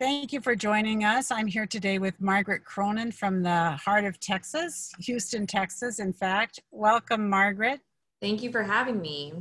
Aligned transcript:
Thank 0.00 0.32
you 0.32 0.40
for 0.40 0.56
joining 0.56 1.04
us. 1.04 1.30
I'm 1.30 1.46
here 1.46 1.68
today 1.68 2.00
with 2.00 2.20
Margaret 2.20 2.64
Cronin 2.64 3.12
from 3.12 3.44
the 3.44 3.70
heart 3.76 4.04
of 4.04 4.18
Texas, 4.18 4.90
Houston, 4.98 5.46
Texas, 5.46 6.00
in 6.00 6.12
fact. 6.12 6.58
Welcome, 6.72 7.30
Margaret. 7.30 7.78
Thank 8.20 8.42
you 8.42 8.50
for 8.50 8.64
having 8.64 9.00
me. 9.00 9.34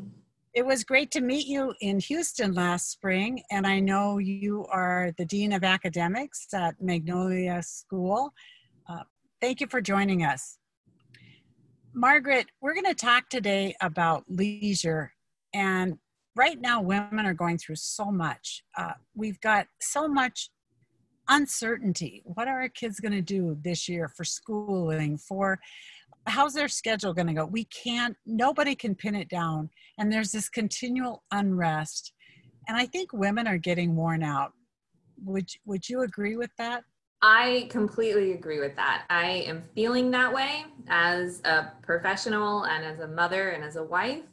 It 0.54 0.64
was 0.64 0.84
great 0.84 1.10
to 1.12 1.22
meet 1.22 1.48
you 1.48 1.74
in 1.82 2.00
Houston 2.02 2.54
last 2.54 2.92
spring, 2.92 3.42
and 3.50 3.66
I 3.66 3.80
know 3.80 4.20
you 4.20 4.68
are 4.72 5.12
the 5.18 5.26
Dean 5.26 5.54
of 5.54 5.64
Academics 5.64 6.46
at 6.54 6.80
Magnolia 6.80 7.64
School. 7.64 8.32
Uh, 8.88 9.02
thank 9.42 9.60
you 9.60 9.66
for 9.66 9.82
joining 9.82 10.24
us. 10.24 10.60
Margaret, 11.96 12.46
we're 12.62 12.76
going 12.76 12.86
to 12.86 12.94
talk 12.94 13.28
today 13.28 13.76
about 13.82 14.26
leisure. 14.28 15.14
And 15.56 15.98
right 16.36 16.60
now, 16.60 16.82
women 16.82 17.26
are 17.26 17.34
going 17.34 17.58
through 17.58 17.76
so 17.76 18.06
much. 18.12 18.64
Uh, 18.78 18.94
we've 19.16 19.40
got 19.42 19.68
so 19.80 20.08
much 20.08 20.50
uncertainty. 21.30 22.22
What 22.26 22.48
are 22.48 22.62
our 22.62 22.70
kids 22.70 23.00
going 23.00 23.14
to 23.14 23.22
do 23.22 23.58
this 23.64 23.88
year 23.88 24.08
for 24.08 24.24
schooling, 24.24 25.18
for 25.18 25.60
how's 26.28 26.54
their 26.54 26.68
schedule 26.68 27.14
going 27.14 27.28
to 27.28 27.34
go? 27.34 27.46
We 27.46 27.66
can't, 27.66 28.16
nobody 28.26 28.76
can 28.76 28.96
pin 28.96 29.16
it 29.16 29.30
down. 29.30 29.70
And 29.98 30.12
there's 30.12 30.32
this 30.32 30.50
continual 30.50 31.24
unrest. 31.32 32.14
And 32.68 32.78
I 32.78 32.86
think 32.86 33.14
women 33.14 33.48
are 33.48 33.58
getting 33.58 33.96
worn 33.96 34.24
out. 34.24 34.54
Would, 35.26 35.50
would 35.66 35.88
you 35.88 36.02
agree 36.02 36.36
with 36.36 36.52
that? 36.58 36.84
I 37.22 37.68
completely 37.70 38.34
agree 38.34 38.60
with 38.60 38.76
that. 38.76 39.06
I 39.10 39.46
am 39.48 39.64
feeling 39.74 40.12
that 40.12 40.34
way 40.34 40.66
as 40.90 41.42
a 41.46 41.72
professional 41.82 42.64
and 42.66 42.84
as 42.84 43.00
a 43.00 43.08
mother 43.08 43.52
and 43.52 43.64
as 43.64 43.78
a 43.78 43.84
wife. 43.84 44.24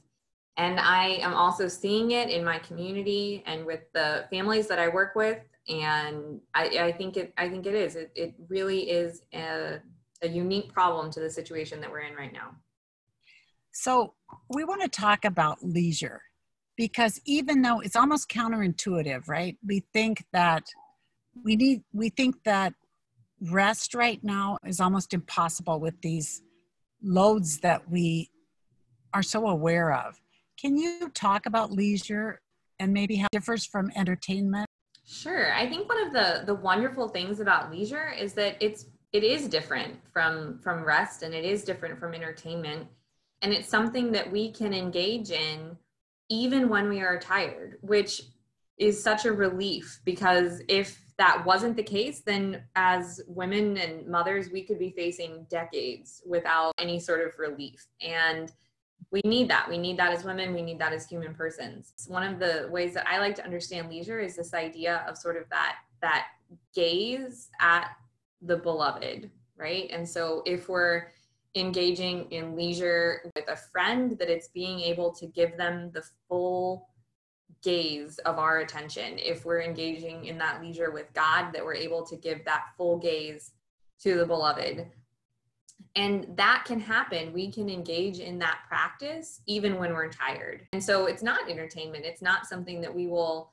And 0.57 0.79
I 0.79 1.19
am 1.23 1.33
also 1.33 1.69
seeing 1.69 2.11
it 2.11 2.29
in 2.29 2.45
my 2.45 2.59
community 2.59 3.43
and 3.47 3.65
with 3.65 3.81
the 3.95 4.27
families 4.31 4.67
that 4.69 4.79
I 4.79 4.89
work 4.89 5.15
with. 5.15 5.39
And 5.69 6.41
I, 6.55 6.65
I 6.65 6.93
think 6.93 7.17
it 7.17 7.33
I 7.39 7.49
think 7.49 7.67
it 7.67 7.75
is. 7.75 7.97
It, 7.97 8.11
it 8.15 8.35
really 8.49 8.91
is 8.91 9.23
a, 9.33 9.79
a 10.23 10.29
unique 10.29 10.73
problem 10.73 11.11
to 11.13 11.21
the 11.21 11.31
situation 11.31 11.81
that 11.81 11.91
we're 11.91 12.01
in 12.01 12.15
right 12.15 12.33
now. 12.33 12.57
So 13.73 14.15
we 14.49 14.65
want 14.65 14.83
to 14.83 14.89
talk 14.89 15.25
about 15.25 15.59
leisure 15.63 16.23
because 16.77 17.21
even 17.25 17.63
though 17.63 17.81
it's 17.81 17.97
almost 17.97 18.29
counterintuitive, 18.29 19.29
right? 19.29 19.57
We 19.67 19.85
think 19.93 20.25
that 20.33 20.65
we 21.45 21.57
need 21.57 21.83
we 21.93 22.09
think 22.09 22.37
that 22.45 22.75
rest 23.41 23.95
right 23.95 24.23
now 24.23 24.59
is 24.67 24.81
almost 24.81 25.15
impossible 25.15 25.81
with 25.81 26.01
these 26.03 26.43
loads 27.03 27.61
that 27.61 27.91
we 27.91 28.31
are 29.15 29.23
so 29.23 29.47
aware 29.47 29.93
of. 29.93 30.21
Can 30.61 30.77
you 30.77 31.11
talk 31.15 31.47
about 31.47 31.73
leisure 31.73 32.41
and 32.79 32.93
maybe 32.93 33.17
how 33.17 33.27
it 33.27 33.33
differs 33.33 33.65
from 33.65 33.91
entertainment? 33.97 34.67
Sure. 35.07 35.55
I 35.55 35.69
think 35.69 35.89
one 35.89 36.07
of 36.07 36.13
the 36.13 36.43
the 36.45 36.55
wonderful 36.55 37.09
things 37.09 37.41
about 37.41 37.71
leisure 37.71 38.13
is 38.13 38.35
that 38.35 38.57
it's 38.61 38.87
it 39.13 39.25
is 39.25 39.49
different 39.49 39.95
from 40.13 40.59
from 40.59 40.85
rest 40.85 41.23
and 41.23 41.35
it 41.35 41.45
is 41.45 41.65
different 41.65 41.99
from 41.99 42.15
entertainment 42.15 42.87
and 43.43 43.53
it's 43.53 43.69
something 43.69 44.13
that 44.13 44.31
we 44.31 44.53
can 44.53 44.75
engage 44.75 45.31
in 45.31 45.77
even 46.29 46.69
when 46.69 46.89
we 46.89 47.01
are 47.01 47.19
tired, 47.19 47.79
which 47.81 48.23
is 48.79 49.03
such 49.03 49.25
a 49.25 49.33
relief 49.33 50.01
because 50.05 50.63
if 50.69 51.03
that 51.19 51.45
wasn't 51.45 51.77
the 51.77 51.83
case, 51.83 52.21
then 52.21 52.63
as 52.77 53.21
women 53.27 53.77
and 53.77 54.07
mothers, 54.07 54.51
we 54.51 54.63
could 54.63 54.79
be 54.79 54.91
facing 54.91 55.47
decades 55.51 56.23
without 56.27 56.73
any 56.79 56.99
sort 56.99 57.27
of 57.27 57.39
relief. 57.39 57.87
And 58.01 58.53
we 59.13 59.21
need 59.25 59.51
that. 59.51 59.69
We 59.69 59.77
need 59.77 59.99
that 59.99 60.13
as 60.13 60.25
women. 60.25 60.55
We 60.55 60.63
need 60.63 60.79
that 60.79 60.93
as 60.93 61.09
human 61.09 61.35
persons. 61.35 61.93
One 62.09 62.23
of 62.23 62.39
the 62.39 62.69
ways 62.71 62.95
that 62.95 63.09
I 63.09 63.19
like 63.19 63.35
to 63.37 63.45
understand 63.45 63.89
leisure 63.89 64.21
is 64.21 64.37
this 64.37 64.55
idea 64.55 65.05
of 65.09 65.19
sort 65.19 65.37
of 65.37 65.49
that 65.51 65.77
that 66.01 66.27
gaze 66.75 67.51
at 67.61 67.89
the 68.43 68.57
beloved, 68.57 69.31
right? 69.57 69.91
And 69.93 70.09
so 70.09 70.43
if 70.47 70.69
we're 70.69 71.09
engaging 71.55 72.31
in 72.31 72.57
leisure 72.57 73.23
with 73.35 73.49
a 73.49 73.57
friend, 73.57 74.17
that 74.19 74.31
it's 74.31 74.49
being 74.49 74.81
able 74.81 75.13
to 75.15 75.27
give 75.27 75.57
them 75.57 75.91
the 75.93 76.05
full 76.29 76.89
gaze 77.63 78.19
of 78.19 78.39
our 78.39 78.61
attention. 78.61 79.19
If 79.19 79.45
we're 79.45 79.61
engaging 79.61 80.25
in 80.25 80.39
that 80.39 80.63
leisure 80.63 80.91
with 80.91 81.13
God, 81.13 81.53
that 81.53 81.65
we're 81.65 81.75
able 81.75 82.07
to 82.07 82.17
give 82.17 82.45
that 82.45 82.67
full 82.77 82.99
gaze 82.99 83.53
to 84.03 84.17
the 84.17 84.25
beloved. 84.25 84.87
And 85.97 86.27
that 86.37 86.65
can 86.67 86.79
happen. 86.79 87.33
We 87.33 87.51
can 87.51 87.69
engage 87.69 88.21
in 88.21 88.39
that 88.39 88.61
practice 88.69 89.41
even 89.47 89.77
when 89.79 89.93
we're 89.93 90.11
tired. 90.11 90.67
And 90.73 90.83
so 90.83 91.07
it's 91.07 91.23
not 91.23 91.51
entertainment, 91.51 92.05
it's 92.05 92.23
not 92.23 92.47
something 92.47 92.81
that 92.81 92.95
we 92.95 93.07
will 93.07 93.53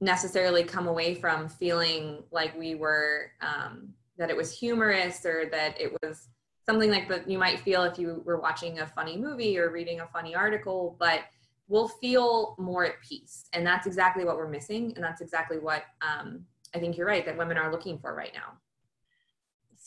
necessarily 0.00 0.64
come 0.64 0.88
away 0.88 1.14
from 1.14 1.48
feeling 1.48 2.22
like 2.30 2.58
we 2.58 2.74
were, 2.74 3.30
um, 3.40 3.94
that 4.18 4.30
it 4.30 4.36
was 4.36 4.56
humorous 4.58 5.24
or 5.24 5.46
that 5.50 5.80
it 5.80 5.96
was 6.02 6.28
something 6.66 6.90
like 6.90 7.08
that 7.08 7.30
you 7.30 7.38
might 7.38 7.60
feel 7.60 7.84
if 7.84 7.98
you 7.98 8.22
were 8.24 8.40
watching 8.40 8.80
a 8.80 8.86
funny 8.86 9.16
movie 9.16 9.58
or 9.58 9.70
reading 9.70 10.00
a 10.00 10.06
funny 10.08 10.34
article. 10.34 10.96
But 10.98 11.20
we'll 11.68 11.88
feel 11.88 12.54
more 12.58 12.84
at 12.84 13.00
peace. 13.00 13.46
And 13.52 13.66
that's 13.66 13.86
exactly 13.86 14.24
what 14.24 14.36
we're 14.36 14.48
missing. 14.48 14.92
And 14.96 15.04
that's 15.04 15.20
exactly 15.20 15.58
what 15.58 15.84
um, 16.02 16.44
I 16.74 16.78
think 16.78 16.96
you're 16.96 17.06
right 17.06 17.24
that 17.24 17.36
women 17.36 17.56
are 17.56 17.70
looking 17.70 17.98
for 17.98 18.14
right 18.14 18.32
now. 18.34 18.58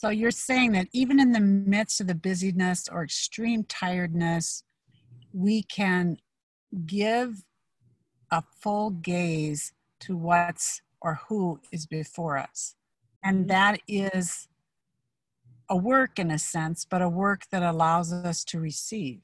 So 0.00 0.08
you're 0.08 0.30
saying 0.30 0.72
that 0.72 0.88
even 0.94 1.20
in 1.20 1.32
the 1.32 1.40
midst 1.40 2.00
of 2.00 2.06
the 2.06 2.14
busyness 2.14 2.88
or 2.90 3.04
extreme 3.04 3.64
tiredness, 3.64 4.64
we 5.34 5.62
can 5.62 6.16
give 6.86 7.44
a 8.30 8.42
full 8.62 8.90
gaze 8.90 9.74
to 10.00 10.16
what's 10.16 10.80
or 11.02 11.20
who 11.28 11.60
is 11.70 11.84
before 11.84 12.38
us. 12.38 12.76
And 13.22 13.40
mm-hmm. 13.40 13.48
that 13.48 13.80
is 13.86 14.48
a 15.68 15.76
work 15.76 16.18
in 16.18 16.30
a 16.30 16.38
sense, 16.38 16.86
but 16.88 17.02
a 17.02 17.08
work 17.08 17.42
that 17.52 17.62
allows 17.62 18.10
us 18.10 18.42
to 18.44 18.58
receive. 18.58 19.20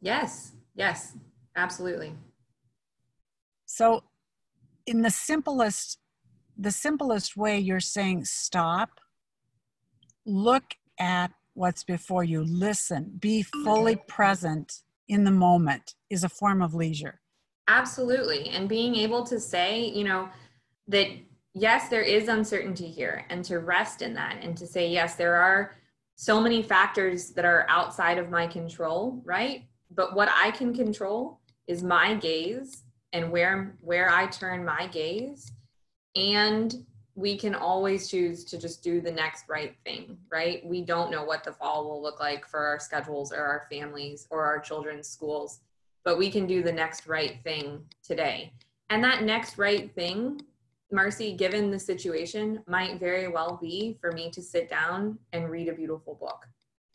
Yes, 0.00 0.52
yes, 0.74 1.14
Absolutely. 1.56 2.14
So 3.66 4.04
in 4.86 5.02
the 5.02 5.10
simplest 5.10 5.98
the 6.56 6.70
simplest 6.70 7.36
way 7.36 7.58
you're 7.58 7.80
saying 7.80 8.24
stop, 8.24 9.00
look 10.30 10.76
at 10.98 11.32
what's 11.54 11.84
before 11.84 12.24
you, 12.24 12.42
listen, 12.44 13.16
be 13.18 13.42
fully 13.42 13.96
present 13.96 14.82
in 15.08 15.24
the 15.24 15.30
moment 15.30 15.94
is 16.08 16.24
a 16.24 16.28
form 16.28 16.62
of 16.62 16.74
leisure. 16.74 17.20
Absolutely. 17.68 18.48
And 18.48 18.68
being 18.68 18.94
able 18.96 19.24
to 19.24 19.38
say, 19.38 19.84
you 19.84 20.04
know, 20.04 20.28
that 20.88 21.08
yes, 21.54 21.88
there 21.88 22.02
is 22.02 22.28
uncertainty 22.28 22.88
here 22.88 23.26
and 23.28 23.44
to 23.44 23.58
rest 23.58 24.02
in 24.02 24.14
that 24.14 24.38
and 24.42 24.56
to 24.56 24.66
say, 24.66 24.88
yes, 24.88 25.16
there 25.16 25.36
are 25.36 25.76
so 26.16 26.40
many 26.40 26.62
factors 26.62 27.30
that 27.30 27.44
are 27.44 27.66
outside 27.68 28.18
of 28.18 28.30
my 28.30 28.46
control, 28.46 29.22
right? 29.24 29.64
But 29.90 30.14
what 30.14 30.28
I 30.32 30.50
can 30.50 30.74
control 30.74 31.40
is 31.66 31.82
my 31.82 32.14
gaze 32.14 32.84
and 33.12 33.30
where 33.32 33.76
where 33.80 34.10
I 34.10 34.26
turn 34.26 34.64
my 34.64 34.86
gaze 34.86 35.52
and 36.14 36.74
we 37.14 37.36
can 37.36 37.54
always 37.54 38.08
choose 38.08 38.44
to 38.44 38.58
just 38.58 38.82
do 38.82 39.00
the 39.00 39.10
next 39.10 39.48
right 39.48 39.76
thing, 39.84 40.16
right? 40.30 40.64
We 40.64 40.82
don't 40.82 41.10
know 41.10 41.24
what 41.24 41.44
the 41.44 41.52
fall 41.52 41.84
will 41.84 42.02
look 42.02 42.20
like 42.20 42.46
for 42.46 42.60
our 42.60 42.78
schedules 42.78 43.32
or 43.32 43.42
our 43.42 43.66
families 43.70 44.26
or 44.30 44.44
our 44.44 44.60
children's 44.60 45.08
schools, 45.08 45.60
but 46.04 46.18
we 46.18 46.30
can 46.30 46.46
do 46.46 46.62
the 46.62 46.72
next 46.72 47.06
right 47.06 47.38
thing 47.42 47.84
today. 48.02 48.52
And 48.88 49.02
that 49.04 49.22
next 49.22 49.58
right 49.58 49.92
thing, 49.94 50.40
Marcy, 50.92 51.34
given 51.34 51.70
the 51.70 51.78
situation, 51.78 52.62
might 52.66 52.98
very 52.98 53.28
well 53.28 53.58
be 53.60 53.96
for 54.00 54.12
me 54.12 54.30
to 54.30 54.42
sit 54.42 54.68
down 54.68 55.18
and 55.32 55.50
read 55.50 55.68
a 55.68 55.74
beautiful 55.74 56.14
book 56.14 56.46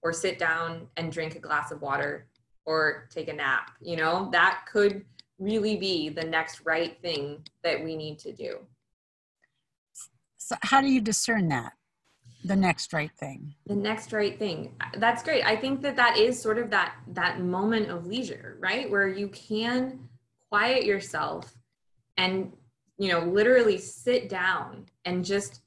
or 0.01 0.11
sit 0.11 0.37
down 0.37 0.87
and 0.97 1.11
drink 1.11 1.35
a 1.35 1.39
glass 1.39 1.71
of 1.71 1.81
water 1.81 2.27
or 2.65 3.07
take 3.09 3.29
a 3.29 3.33
nap. 3.33 3.71
You 3.81 3.95
know, 3.95 4.29
that 4.31 4.65
could 4.71 5.05
really 5.39 5.77
be 5.77 6.09
the 6.09 6.23
next 6.23 6.61
right 6.65 6.99
thing 7.01 7.45
that 7.63 7.83
we 7.83 7.95
need 7.95 8.19
to 8.19 8.31
do. 8.31 8.59
So, 10.37 10.55
how 10.61 10.81
do 10.81 10.87
you 10.87 11.01
discern 11.01 11.47
that? 11.49 11.73
The 12.43 12.55
next 12.55 12.93
right 12.93 13.11
thing. 13.17 13.55
The 13.65 13.75
next 13.75 14.13
right 14.13 14.37
thing. 14.37 14.75
That's 14.97 15.23
great. 15.23 15.43
I 15.43 15.55
think 15.55 15.81
that 15.81 15.95
that 15.95 16.17
is 16.17 16.39
sort 16.39 16.57
of 16.57 16.69
that 16.71 16.95
that 17.13 17.41
moment 17.41 17.89
of 17.89 18.05
leisure, 18.05 18.57
right? 18.59 18.89
Where 18.89 19.07
you 19.07 19.29
can 19.29 20.07
quiet 20.49 20.85
yourself 20.85 21.53
and 22.17 22.51
you 22.97 23.09
know 23.09 23.19
literally 23.19 23.77
sit 23.77 24.29
down 24.29 24.85
and 25.05 25.25
just 25.25 25.61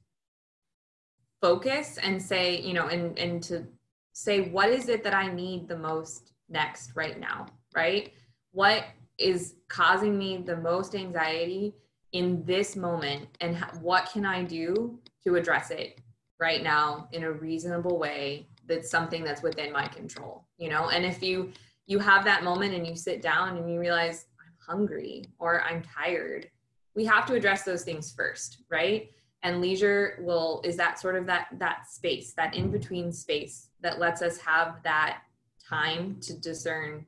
focus 1.43 1.99
and 2.03 2.23
say 2.23 2.61
you 2.61 2.73
know 2.73 2.87
and 2.87 3.19
and 3.19 3.43
to 3.43 3.67
say 4.13 4.49
what 4.49 4.71
is 4.71 4.89
it 4.89 5.05
that 5.05 5.15
i 5.15 5.31
need 5.31 5.69
the 5.69 5.77
most 5.77 6.33
next 6.49 6.93
right 6.95 7.19
now, 7.19 7.47
right? 7.75 8.13
What 8.53 8.85
is 9.19 9.55
causing 9.69 10.19
me 10.19 10.39
the 10.39 10.57
most 10.57 10.95
anxiety 10.95 11.75
in 12.13 12.45
this 12.45 12.77
moment 12.77 13.29
and 13.41 13.57
what 13.81 14.11
can 14.13 14.25
I 14.25 14.43
do 14.43 14.99
to 15.25 15.37
address 15.37 15.71
it 15.71 16.01
right 16.41 16.63
now 16.63 17.09
in 17.13 17.25
a 17.25 17.33
reasonable 17.33 17.99
way 17.99 18.47
that's 18.67 18.91
something 18.91 19.25
that's 19.25 19.43
within 19.43 19.73
my 19.73 19.87
control, 19.87 20.45
you 20.57 20.69
know? 20.69 20.91
And 20.91 21.05
if 21.05 21.23
you 21.23 21.53
you 21.87 21.99
have 21.99 22.25
that 22.25 22.45
moment 22.45 22.75
and 22.75 22.87
you 22.87 22.95
sit 22.95 23.23
down 23.23 23.57
and 23.57 23.71
you 23.71 23.81
realize 23.81 24.27
I'm 24.39 24.77
hungry 24.77 25.25
or 25.39 25.63
I'm 25.63 25.83
tired, 25.83 26.51
we 26.95 27.07
have 27.07 27.25
to 27.27 27.35
address 27.35 27.63
those 27.63 27.83
things 27.83 28.13
first, 28.13 28.59
right? 28.71 29.11
and 29.43 29.61
leisure 29.61 30.19
will 30.21 30.61
is 30.65 30.77
that 30.77 30.99
sort 30.99 31.17
of 31.17 31.27
that 31.27 31.49
that 31.53 31.87
space 31.89 32.33
that 32.35 32.55
in 32.55 32.71
between 32.71 33.13
space 33.13 33.71
that 33.81 33.99
lets 33.99 34.23
us 34.23 34.39
have 34.39 34.83
that 34.83 35.23
time 35.69 36.17
to 36.21 36.35
discern 36.39 37.05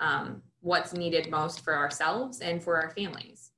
um, 0.00 0.42
what's 0.60 0.92
needed 0.92 1.30
most 1.30 1.60
for 1.64 1.76
ourselves 1.76 2.40
and 2.40 2.62
for 2.62 2.80
our 2.80 2.90
families 2.90 3.51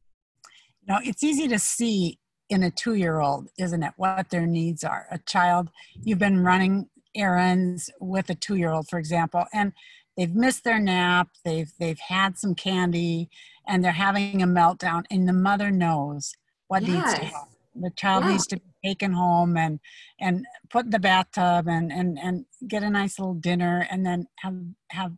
you 0.86 0.92
know 0.92 1.00
it's 1.02 1.22
easy 1.22 1.48
to 1.48 1.58
see 1.58 2.18
in 2.50 2.62
a 2.62 2.70
two 2.70 2.94
year 2.94 3.20
old 3.20 3.48
isn't 3.58 3.82
it 3.82 3.92
what 3.96 4.30
their 4.30 4.46
needs 4.46 4.84
are 4.84 5.06
a 5.10 5.18
child 5.18 5.70
you've 6.02 6.18
been 6.18 6.44
running 6.44 6.88
errands 7.14 7.90
with 8.00 8.28
a 8.30 8.34
two 8.34 8.56
year 8.56 8.70
old 8.70 8.88
for 8.88 8.98
example 8.98 9.44
and 9.52 9.72
they've 10.16 10.34
missed 10.34 10.64
their 10.64 10.78
nap 10.78 11.28
they've 11.44 11.72
they've 11.78 12.00
had 12.00 12.36
some 12.38 12.54
candy 12.54 13.28
and 13.66 13.82
they're 13.82 13.92
having 13.92 14.42
a 14.42 14.46
meltdown 14.46 15.04
and 15.10 15.28
the 15.28 15.32
mother 15.32 15.70
knows 15.70 16.32
what 16.68 16.82
yes. 16.82 16.92
needs 16.92 17.14
to 17.18 17.24
happen 17.24 17.48
the 17.76 17.90
child 17.90 18.24
yeah. 18.24 18.30
needs 18.30 18.46
to 18.46 18.56
be 18.56 18.62
taken 18.84 19.12
home 19.12 19.56
and 19.56 19.80
and 20.20 20.44
put 20.70 20.84
in 20.84 20.90
the 20.90 20.98
bathtub 20.98 21.66
and 21.68 21.90
and 21.92 22.18
and 22.18 22.44
get 22.68 22.82
a 22.82 22.90
nice 22.90 23.18
little 23.18 23.34
dinner 23.34 23.86
and 23.90 24.04
then 24.04 24.26
have 24.38 24.54
have 24.90 25.12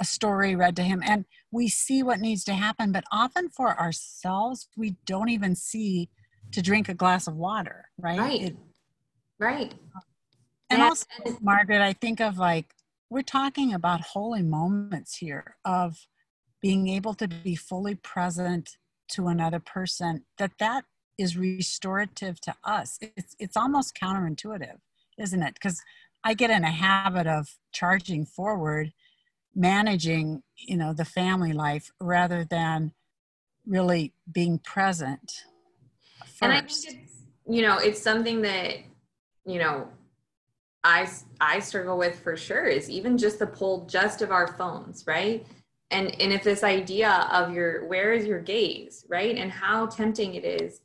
a 0.00 0.04
story 0.04 0.56
read 0.56 0.74
to 0.76 0.82
him 0.82 1.02
and 1.04 1.24
we 1.52 1.68
see 1.68 2.02
what 2.02 2.20
needs 2.20 2.42
to 2.44 2.54
happen 2.54 2.90
but 2.90 3.04
often 3.12 3.48
for 3.48 3.78
ourselves 3.78 4.68
we 4.76 4.96
don't 5.06 5.28
even 5.28 5.54
see 5.54 6.08
to 6.52 6.62
drink 6.62 6.88
a 6.88 6.94
glass 6.94 7.26
of 7.26 7.36
water 7.36 7.86
right 7.98 8.18
right 8.18 8.42
it, 8.42 8.56
right 9.38 9.74
and, 10.70 10.80
and 10.80 10.82
also 10.82 11.06
margaret 11.40 11.82
i 11.82 11.92
think 11.92 12.20
of 12.20 12.38
like 12.38 12.74
we're 13.10 13.22
talking 13.22 13.74
about 13.74 14.00
holy 14.00 14.42
moments 14.42 15.16
here 15.16 15.56
of 15.64 16.06
being 16.62 16.88
able 16.88 17.14
to 17.14 17.26
be 17.26 17.54
fully 17.54 17.94
present 17.94 18.76
to 19.08 19.28
another 19.28 19.58
person 19.58 20.24
that 20.38 20.52
that 20.58 20.84
is 21.18 21.36
restorative 21.36 22.40
to 22.40 22.54
us. 22.64 22.98
It's 23.00 23.36
it's 23.38 23.56
almost 23.56 23.94
counterintuitive, 23.94 24.78
isn't 25.18 25.42
it? 25.42 25.54
Because 25.54 25.82
I 26.24 26.34
get 26.34 26.50
in 26.50 26.64
a 26.64 26.70
habit 26.70 27.26
of 27.26 27.58
charging 27.72 28.24
forward, 28.24 28.92
managing, 29.54 30.42
you 30.56 30.76
know, 30.76 30.92
the 30.92 31.04
family 31.04 31.52
life 31.52 31.90
rather 32.00 32.44
than 32.44 32.92
really 33.66 34.12
being 34.30 34.58
present. 34.58 35.44
First. 36.20 36.42
And 36.42 36.52
I 36.52 36.60
think 36.60 37.02
it's 37.04 37.20
you 37.50 37.62
know, 37.62 37.78
it's 37.78 38.00
something 38.00 38.42
that, 38.42 38.76
you 39.44 39.58
know, 39.58 39.88
I 40.84 41.08
I 41.40 41.58
struggle 41.58 41.98
with 41.98 42.20
for 42.20 42.36
sure 42.36 42.66
is 42.66 42.88
even 42.88 43.18
just 43.18 43.38
the 43.38 43.46
pull 43.46 43.86
just 43.86 44.22
of 44.22 44.30
our 44.30 44.46
phones, 44.46 45.04
right? 45.06 45.44
And 45.90 46.08
and 46.20 46.32
if 46.32 46.42
this 46.42 46.62
idea 46.62 47.28
of 47.32 47.52
your 47.52 47.86
where 47.86 48.12
is 48.12 48.24
your 48.24 48.40
gaze, 48.40 49.04
right? 49.08 49.36
And 49.36 49.50
how 49.50 49.86
tempting 49.86 50.34
it 50.34 50.44
is 50.44 50.80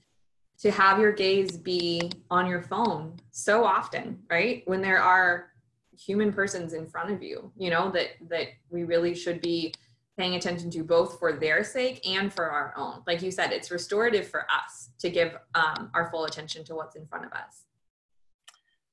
to 0.59 0.71
have 0.71 1.00
your 1.00 1.12
gaze 1.12 1.57
be 1.57 2.12
on 2.31 2.47
your 2.47 2.62
phone 2.62 3.13
so 3.31 3.63
often, 3.63 4.19
right? 4.29 4.63
When 4.65 4.81
there 4.81 5.01
are 5.01 5.51
human 5.97 6.31
persons 6.31 6.74
in 6.74 6.88
front 6.88 7.12
of 7.12 7.21
you, 7.21 7.51
you 7.57 7.69
know, 7.69 7.92
that 7.92 8.09
that 8.30 8.47
we 8.69 8.83
really 8.83 9.15
should 9.15 9.42
be 9.42 9.74
paying 10.18 10.36
attention 10.36 10.69
to 10.71 10.83
both 10.83 11.19
for 11.19 11.33
their 11.33 11.63
sake 11.63 12.06
and 12.07 12.33
for 12.33 12.50
our 12.50 12.74
own. 12.77 13.01
Like 13.06 13.21
you 13.21 13.31
said, 13.31 13.51
it's 13.51 13.69
restorative 13.69 14.27
for 14.27 14.45
us 14.50 14.92
to 15.00 15.09
give 15.09 15.36
um, 15.56 15.89
our 15.94 16.09
full 16.09 16.25
attention 16.25 16.63
to 16.65 16.75
what's 16.75 16.95
in 16.95 17.06
front 17.06 17.25
of 17.25 17.33
us. 17.33 17.63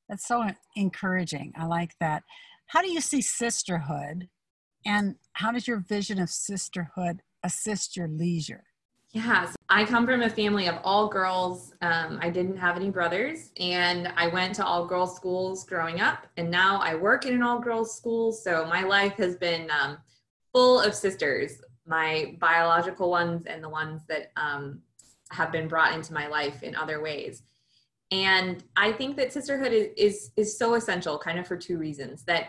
That's 0.08 0.26
so 0.26 0.44
encouraging. 0.74 1.52
I 1.56 1.66
like 1.66 1.92
that. 2.00 2.24
How 2.66 2.82
do 2.82 2.90
you 2.90 3.00
see 3.00 3.22
sisterhood 3.22 4.28
and 4.84 5.16
how 5.34 5.52
does 5.52 5.68
your 5.68 5.78
vision 5.78 6.18
of 6.18 6.28
sisterhood 6.28 7.22
assist 7.44 7.96
your 7.96 8.08
leisure? 8.08 8.64
Yeah, 9.12 9.52
I 9.74 9.86
come 9.86 10.04
from 10.04 10.20
a 10.20 10.28
family 10.28 10.66
of 10.66 10.76
all 10.84 11.08
girls. 11.08 11.72
Um, 11.80 12.18
I 12.20 12.28
didn't 12.28 12.58
have 12.58 12.76
any 12.76 12.90
brothers, 12.90 13.52
and 13.58 14.12
I 14.16 14.26
went 14.26 14.54
to 14.56 14.66
all 14.66 14.84
girls 14.84 15.16
schools 15.16 15.64
growing 15.64 15.98
up. 15.98 16.26
And 16.36 16.50
now 16.50 16.78
I 16.82 16.94
work 16.94 17.24
in 17.24 17.32
an 17.32 17.42
all 17.42 17.58
girls 17.58 17.96
school. 17.96 18.32
So 18.32 18.66
my 18.66 18.82
life 18.82 19.14
has 19.14 19.34
been 19.36 19.70
um, 19.70 19.96
full 20.52 20.78
of 20.78 20.94
sisters, 20.94 21.62
my 21.86 22.36
biological 22.38 23.08
ones 23.08 23.46
and 23.46 23.64
the 23.64 23.68
ones 23.70 24.02
that 24.10 24.30
um, 24.36 24.82
have 25.30 25.50
been 25.50 25.68
brought 25.68 25.94
into 25.94 26.12
my 26.12 26.26
life 26.26 26.62
in 26.62 26.76
other 26.76 27.00
ways. 27.00 27.42
And 28.10 28.62
I 28.76 28.92
think 28.92 29.16
that 29.16 29.32
sisterhood 29.32 29.72
is, 29.72 29.88
is, 29.96 30.30
is 30.36 30.58
so 30.58 30.74
essential, 30.74 31.18
kind 31.18 31.38
of 31.38 31.46
for 31.46 31.56
two 31.56 31.78
reasons. 31.78 32.24
That 32.24 32.48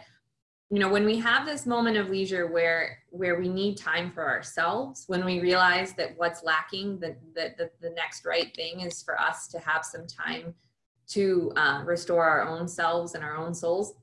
you 0.73 0.79
know 0.79 0.89
when 0.89 1.05
we 1.05 1.19
have 1.19 1.45
this 1.45 1.67
moment 1.67 1.97
of 1.97 2.09
leisure 2.09 2.47
where 2.47 2.97
where 3.11 3.39
we 3.39 3.47
need 3.47 3.77
time 3.77 4.11
for 4.11 4.27
ourselves 4.27 5.03
when 5.05 5.23
we 5.23 5.39
realize 5.39 5.93
that 5.93 6.17
what's 6.17 6.43
lacking 6.43 6.97
that 6.99 7.15
the, 7.35 7.53
the, 7.59 7.69
the, 7.79 7.91
next 7.91 8.25
right 8.25 8.55
thing 8.55 8.79
is 8.79 9.03
for 9.03 9.21
us 9.21 9.47
to 9.47 9.59
have 9.59 9.85
some 9.85 10.07
time 10.07 10.55
to 11.05 11.51
uh, 11.57 11.83
restore 11.85 12.23
our 12.25 12.47
own 12.47 12.67
selves 12.67 13.13
and 13.13 13.23
our 13.23 13.37
own 13.37 13.53
souls 13.53 13.93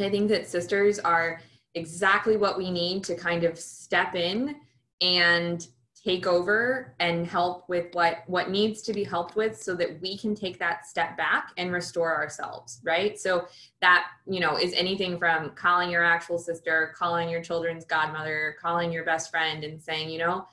i 0.00 0.08
think 0.08 0.30
that 0.30 0.48
sisters 0.48 0.98
are 0.98 1.42
exactly 1.74 2.38
what 2.38 2.56
we 2.56 2.70
need 2.70 3.04
to 3.04 3.14
kind 3.14 3.44
of 3.44 3.58
step 3.58 4.14
in 4.14 4.56
and 5.02 5.68
take 6.04 6.26
over 6.26 6.94
and 7.00 7.26
help 7.26 7.68
with 7.68 7.86
what 7.92 8.22
what 8.26 8.50
needs 8.50 8.82
to 8.82 8.92
be 8.92 9.02
helped 9.02 9.36
with 9.36 9.60
so 9.60 9.74
that 9.74 10.00
we 10.00 10.16
can 10.16 10.34
take 10.34 10.58
that 10.58 10.86
step 10.86 11.16
back 11.16 11.50
and 11.56 11.72
restore 11.72 12.14
ourselves 12.14 12.80
right? 12.84 13.18
So 13.18 13.46
that 13.80 14.06
you 14.26 14.40
know 14.40 14.56
is 14.56 14.72
anything 14.74 15.18
from 15.18 15.50
calling 15.50 15.90
your 15.90 16.04
actual 16.04 16.38
sister 16.38 16.94
calling 16.96 17.28
your 17.28 17.42
children's 17.42 17.84
godmother 17.84 18.56
calling 18.60 18.92
your 18.92 19.04
best 19.04 19.30
friend 19.30 19.64
and 19.64 19.82
saying 19.82 20.10
you 20.10 20.18
know 20.18 20.46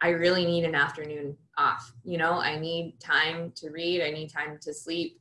i 0.00 0.08
really 0.08 0.44
need 0.44 0.64
an 0.64 0.74
afternoon 0.74 1.36
off. 1.58 1.92
You 2.04 2.18
know 2.18 2.34
i 2.34 2.58
need 2.58 2.98
time 3.00 3.52
to 3.56 3.70
read. 3.70 4.02
I 4.02 4.10
need 4.10 4.30
time 4.30 4.58
to 4.62 4.72
sleep 4.72 5.20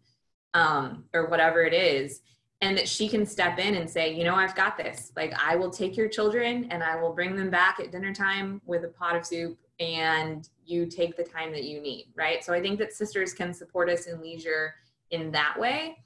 um, 0.54 1.06
or 1.14 1.28
whatever 1.28 1.64
it 1.64 1.74
is. 1.74 2.22
And 2.64 2.78
that 2.78 2.88
she 2.88 3.10
can 3.10 3.26
step 3.26 3.58
in 3.58 3.74
and 3.74 3.90
say, 3.90 4.14
you 4.14 4.24
know, 4.24 4.36
I've 4.36 4.56
got 4.56 4.78
this. 4.78 5.12
Like, 5.16 5.34
I 5.44 5.56
will 5.56 5.72
take 5.72 5.98
your 5.98 6.08
children 6.08 6.68
and 6.70 6.84
I 6.84 6.96
will 6.96 7.12
bring 7.12 7.36
them 7.36 7.50
back 7.50 7.80
at 7.80 7.92
dinner 7.92 8.14
time 8.14 8.62
with 8.66 8.84
a 8.84 8.90
pot 8.90 9.16
of 9.16 9.26
soup 9.26 9.58
and 9.82 10.48
you 10.64 10.86
take 10.86 11.18
the 11.18 11.24
time 11.24 11.52
that 11.52 11.64
you 11.64 11.82
need, 11.82 12.08
right? 12.16 12.44
So 12.44 12.54
I 12.54 12.62
think 12.62 12.78
that 12.80 12.94
sisters 12.94 13.34
can 13.34 13.54
support 13.54 13.90
us 13.90 14.06
in 14.06 14.22
leisure 14.22 14.76
in 15.10 15.32
that 15.32 15.60
way. 15.60 15.98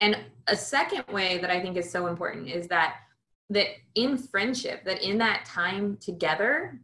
And 0.00 0.16
a 0.48 0.56
second 0.56 1.04
way 1.12 1.38
that 1.38 1.50
I 1.50 1.60
think 1.60 1.76
is 1.76 1.88
so 1.88 2.08
important 2.08 2.48
is 2.48 2.66
that 2.68 2.96
that 3.50 3.66
in 3.94 4.16
friendship, 4.16 4.84
that 4.84 5.02
in 5.02 5.18
that 5.18 5.44
time 5.44 5.98
together, 6.00 6.80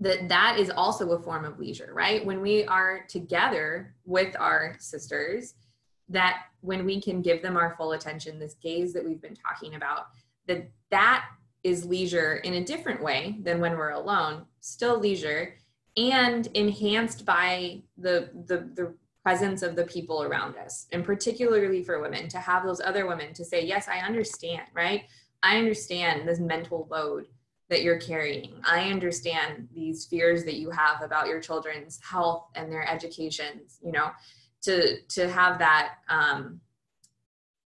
that 0.00 0.28
that 0.28 0.58
is 0.58 0.68
also 0.68 1.12
a 1.12 1.22
form 1.22 1.44
of 1.44 1.60
leisure, 1.60 1.92
right? 1.94 2.26
When 2.26 2.40
we 2.40 2.64
are 2.64 3.04
together 3.08 3.94
with 4.04 4.34
our 4.38 4.76
sisters, 4.80 5.54
that 6.08 6.42
when 6.60 6.84
we 6.84 7.00
can 7.00 7.22
give 7.22 7.40
them 7.40 7.56
our 7.56 7.76
full 7.76 7.92
attention, 7.92 8.38
this 8.38 8.54
gaze 8.54 8.92
that 8.92 9.04
we've 9.04 9.22
been 9.22 9.36
talking 9.36 9.76
about, 9.76 10.08
that 10.48 10.68
that 10.90 11.24
is 11.62 11.84
leisure 11.84 12.36
in 12.38 12.54
a 12.54 12.64
different 12.64 13.02
way 13.02 13.38
than 13.42 13.60
when 13.60 13.78
we're 13.78 13.90
alone, 13.90 14.44
still 14.60 14.98
leisure, 14.98 15.54
and 15.96 16.46
enhanced 16.54 17.24
by 17.24 17.82
the, 17.98 18.30
the, 18.46 18.68
the 18.74 18.94
presence 19.22 19.62
of 19.62 19.76
the 19.76 19.84
people 19.84 20.22
around 20.22 20.56
us, 20.56 20.86
and 20.92 21.04
particularly 21.04 21.82
for 21.82 22.00
women, 22.00 22.28
to 22.28 22.38
have 22.38 22.64
those 22.64 22.80
other 22.80 23.06
women 23.06 23.32
to 23.34 23.44
say, 23.44 23.64
Yes, 23.64 23.88
I 23.88 23.98
understand, 23.98 24.62
right? 24.74 25.04
I 25.42 25.58
understand 25.58 26.26
this 26.26 26.38
mental 26.38 26.86
load 26.90 27.26
that 27.68 27.82
you're 27.82 27.98
carrying. 27.98 28.52
I 28.64 28.90
understand 28.90 29.68
these 29.74 30.04
fears 30.04 30.44
that 30.44 30.56
you 30.56 30.70
have 30.70 31.02
about 31.02 31.26
your 31.26 31.40
children's 31.40 31.98
health 32.02 32.48
and 32.54 32.70
their 32.70 32.88
educations, 32.88 33.78
you 33.82 33.92
know, 33.92 34.10
to 34.62 35.00
to 35.02 35.28
have 35.28 35.58
that 35.58 35.94
um, 36.08 36.60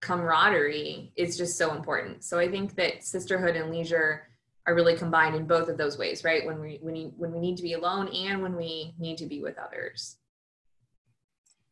camaraderie 0.00 1.12
is 1.16 1.38
just 1.38 1.56
so 1.56 1.74
important. 1.74 2.24
So 2.24 2.38
I 2.38 2.50
think 2.50 2.74
that 2.74 3.04
sisterhood 3.04 3.56
and 3.56 3.70
leisure 3.70 4.28
are 4.66 4.74
really 4.74 4.96
combined 4.96 5.34
in 5.34 5.46
both 5.46 5.68
of 5.68 5.76
those 5.76 5.98
ways, 5.98 6.24
right? 6.24 6.46
When 6.46 6.60
we 6.60 6.78
when 6.82 6.94
we 6.94 7.12
when 7.16 7.32
we 7.32 7.40
need 7.40 7.56
to 7.56 7.62
be 7.62 7.72
alone 7.72 8.08
and 8.08 8.42
when 8.42 8.56
we 8.56 8.94
need 8.98 9.18
to 9.18 9.26
be 9.26 9.42
with 9.42 9.58
others. 9.58 10.16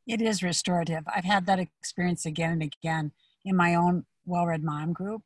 It 0.06 0.20
is 0.20 0.42
restorative. 0.42 1.04
I've 1.14 1.24
had 1.24 1.46
that 1.46 1.60
experience 1.60 2.26
again 2.26 2.52
and 2.52 2.62
again 2.62 3.12
in 3.44 3.54
my 3.54 3.74
own 3.74 4.06
well-read 4.24 4.64
mom 4.64 4.92
group. 4.92 5.22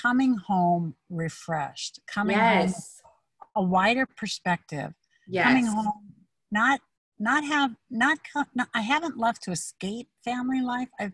Coming 0.00 0.36
home 0.36 0.94
refreshed, 1.08 2.00
coming 2.06 2.36
yes. 2.36 2.72
home 2.72 3.10
a 3.56 3.62
wider 3.62 4.06
perspective. 4.06 4.94
Yes. 5.28 5.46
Coming 5.46 5.66
home 5.66 6.14
not 6.50 6.80
not 7.18 7.44
have 7.44 7.72
not, 7.90 8.18
not 8.54 8.68
I 8.74 8.80
haven't 8.80 9.18
left 9.18 9.42
to 9.44 9.50
escape 9.50 10.08
family 10.24 10.62
life. 10.62 10.88
I've 10.98 11.12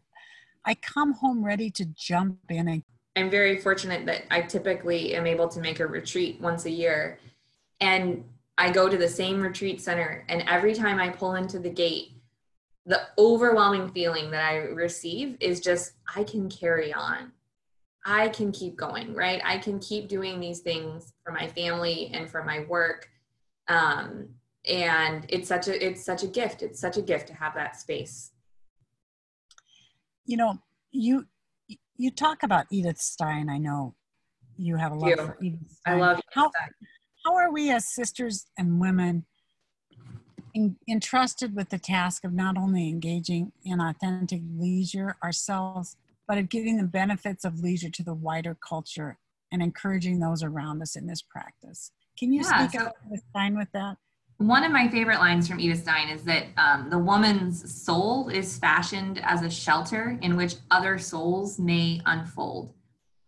I 0.65 0.75
come 0.75 1.15
home 1.15 1.45
ready 1.45 1.71
to 1.71 1.85
jump 1.85 2.39
in 2.49 2.69
and 2.69 2.83
I'm 3.17 3.31
very 3.31 3.59
fortunate 3.59 4.07
that 4.07 4.25
I 4.31 4.43
typically 4.43 5.15
am 5.15 5.27
able 5.27 5.49
to 5.49 5.61
make 5.61 5.81
a 5.81 5.87
retreat 5.87 6.41
once 6.41 6.67
a 6.67 6.71
year. 6.71 7.19
And 7.81 8.25
I 8.59 8.71
go 8.71 8.89
to 8.89 8.97
the 8.97 9.09
same 9.09 9.41
retreat 9.41 9.81
center, 9.81 10.25
and 10.29 10.43
every 10.49 10.75
time 10.75 10.99
I 10.99 11.11
pull 11.11 11.35
into 11.35 11.59
the 11.59 11.71
gate, 11.71 12.13
the 12.87 13.01
overwhelming 13.19 13.91
feeling 13.91 14.31
that 14.31 14.45
I 14.45 14.57
receive 14.57 15.37
is 15.41 15.61
just, 15.61 15.93
I 16.15 16.25
can 16.25 16.49
carry 16.49 16.93
on. 16.95 17.33
I 18.07 18.29
can 18.29 18.53
keep 18.53 18.77
going, 18.77 19.15
right? 19.15 19.43
I 19.45 19.59
can 19.59 19.81
keep 19.81 20.09
doing 20.09 20.39
these 20.39 20.61
things 20.61 21.13
for 21.25 21.33
my 21.33 21.49
family 21.49 22.11
and 22.15 22.31
for 22.31 22.45
my 22.45 22.61
work. 22.61 23.11
Um, 23.69 24.29
and 24.67 25.27
it's 25.29 25.49
such 25.49 25.69
a 25.69 25.87
it's 25.87 26.05
such 26.05 26.23
a 26.23 26.29
gift. 26.29 26.63
It's 26.63 26.81
such 26.81 26.97
a 26.97 27.03
gift 27.03 27.29
to 27.29 27.35
have 27.35 27.55
that 27.55 27.77
space. 27.77 28.31
you 30.27 30.37
know, 30.37 30.59
you 30.91 31.27
you 31.97 32.11
talk 32.11 32.43
about 32.43 32.67
Edith 32.71 32.99
Stein. 32.99 33.49
I 33.49 33.59
know 33.59 33.95
you 34.57 34.77
have 34.77 34.93
a 34.93 34.95
love 34.95 35.15
for 35.19 35.37
Edith 35.43 35.61
Stein. 35.71 35.95
I 35.95 36.01
love 36.01 36.21
how, 36.33 36.51
Stein. 36.51 36.69
How 37.25 37.35
are 37.37 37.51
we 37.53 37.71
as 37.71 37.87
sisters 37.93 38.47
and 38.59 38.81
women 38.81 39.27
in, 40.55 40.77
entrusted 40.89 41.55
with 41.55 41.71
the 41.71 41.79
task 41.79 42.25
of 42.25 42.33
not 42.33 42.57
only 42.57 42.89
engaging 42.89 43.53
in 43.65 43.81
authentic 43.81 44.43
leisure 44.57 45.17
ourselves, 45.23 45.97
but 46.29 46.39
of 46.39 46.49
giving 46.49 46.77
the 46.77 46.85
benefits 46.85 47.45
of 47.45 47.61
leisure 47.61 47.91
to 47.91 48.03
the 48.03 48.15
wider 48.15 48.57
culture 48.67 49.19
and 49.53 49.63
encouraging 49.63 50.19
those 50.21 50.43
around 50.43 50.83
us 50.83 50.97
in 50.97 51.07
this 51.07 51.23
practice? 51.23 51.91
Can 52.19 52.33
you 52.33 52.43
Yeah, 52.43 52.69
speak 52.69 52.81
so- 52.81 52.93
Stein 53.31 53.57
with 53.57 53.71
that? 53.73 53.97
One 54.39 54.65
of 54.65 54.73
my 54.73 54.87
favorite 54.89 55.19
lines 55.19 55.49
from 55.49 55.59
Edith 55.59 55.83
Stein 55.83 56.11
is 56.11 56.23
that 56.25 56.47
um, 56.59 56.91
the 56.91 56.99
woman's 56.99 57.73
soul 57.83 58.29
is 58.29 58.59
fashioned 58.59 59.19
as 59.25 59.43
a 59.43 59.49
shelter 59.49 60.19
in 60.21 60.37
which 60.37 60.57
other 60.71 60.99
souls 60.99 61.59
may 61.59 62.03
unfold. 62.05 62.75